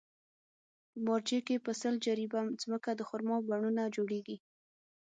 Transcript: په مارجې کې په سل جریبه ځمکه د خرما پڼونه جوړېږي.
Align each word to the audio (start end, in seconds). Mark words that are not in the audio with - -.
په 0.91 0.97
مارجې 1.07 1.39
کې 1.47 1.55
په 1.65 1.71
سل 1.81 1.93
جریبه 2.05 2.41
ځمکه 2.61 2.89
د 2.95 3.01
خرما 3.07 3.37
پڼونه 3.45 3.83
جوړېږي. 3.95 4.37